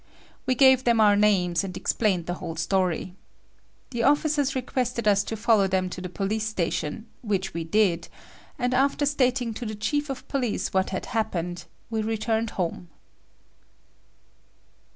We 0.47 0.55
gave 0.55 0.83
them 0.83 0.99
our 0.99 1.15
names 1.15 1.63
and 1.63 1.77
explained 1.77 2.25
the 2.25 2.33
whole 2.41 2.55
story. 2.55 3.13
The 3.91 4.01
officers 4.01 4.55
requested 4.55 5.07
us 5.07 5.23
to 5.25 5.37
follow 5.37 5.67
them 5.67 5.91
to 5.91 6.01
the 6.01 6.09
police 6.09 6.47
station 6.47 7.05
which 7.21 7.53
we 7.53 7.63
did, 7.63 8.07
and 8.57 8.73
after 8.73 9.05
stating 9.05 9.53
to 9.53 9.63
the 9.67 9.75
chief 9.75 10.09
of 10.09 10.27
police 10.27 10.73
what 10.73 10.89
had 10.89 11.05
happened, 11.05 11.65
we 11.91 12.01
returned 12.01 12.49
home. 12.57 12.89